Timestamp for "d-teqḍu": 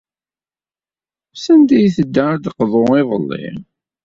2.43-2.83